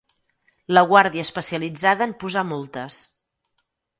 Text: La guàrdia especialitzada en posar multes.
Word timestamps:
La 0.77 0.81
guàrdia 0.91 1.25
especialitzada 1.27 2.07
en 2.09 2.15
posar 2.25 2.45
multes. 2.53 2.97